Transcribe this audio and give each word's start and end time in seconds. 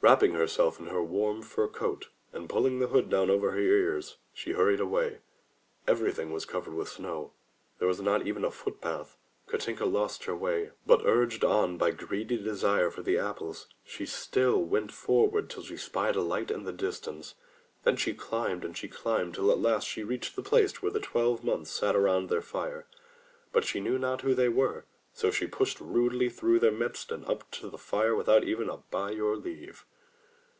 Wrap 0.00 0.20
ping 0.20 0.32
herself 0.34 0.78
in 0.78 0.86
her 0.86 1.02
warm 1.02 1.42
fur 1.42 1.66
coat, 1.66 2.08
and 2.32 2.48
pulling 2.48 2.78
the 2.78 2.86
hood 2.86 3.10
down 3.10 3.28
over 3.30 3.50
her 3.50 3.58
ears, 3.58 4.16
she 4.32 4.52
hurried 4.52 4.78
away. 4.80 5.18
Everything 5.88 6.30
was 6.32 6.44
covered 6.46 6.72
with 6.74 6.88
snow, 6.88 7.32
there 7.80 7.88
was 7.88 8.00
not 8.00 8.24
even 8.24 8.44
a 8.44 8.50
foot 8.52 8.80
path. 8.80 9.18
Katinka 9.48 9.84
lost 9.84 10.24
her 10.24 10.36
way, 10.36 10.70
but, 10.86 11.04
urged 11.04 11.44
on 11.44 11.76
by 11.76 11.90
greedy 11.90 12.36
desire 12.38 12.84
151 12.84 12.84
MY 12.86 12.88
BOOK 12.88 12.88
HOUSE 12.88 12.94
for 12.94 13.02
the 13.02 13.18
apples, 13.56 13.68
she 13.84 14.06
still 14.06 14.62
went 14.62 14.92
forward 14.92 15.50
till 15.50 15.64
she 15.64 15.76
spied 15.76 16.14
a 16.16 16.22
light 16.22 16.50
in 16.52 16.62
the 16.62 16.72
distance. 16.72 17.34
Then 17.82 17.96
she 17.96 18.14
climbed 18.14 18.64
and 18.64 18.76
she 18.76 18.86
climbed 18.88 19.34
till 19.34 19.50
at 19.50 19.58
last 19.58 19.86
she 19.88 20.04
reached 20.04 20.36
the 20.36 20.42
place 20.42 20.80
where 20.80 20.92
the 20.92 21.00
Twelve 21.00 21.42
Months 21.44 21.70
sat 21.72 21.96
about 21.96 22.28
their 22.28 22.40
fire. 22.40 22.86
But 23.52 23.64
she 23.64 23.80
knew 23.80 23.98
not 23.98 24.20
who 24.22 24.32
they 24.36 24.48
were, 24.48 24.84
so 25.12 25.30
she 25.32 25.46
pushed 25.48 25.80
rudely 25.80 26.28
through 26.30 26.60
their 26.60 26.70
midst 26.70 27.10
and 27.12 27.26
up 27.26 27.50
to 27.50 27.68
the 27.68 27.76
fire 27.78 28.14
without 28.14 28.44
even 28.44 28.68
a 28.70 28.76
"By 28.76 29.10
your 29.10 29.36
leave.'' 29.36 29.84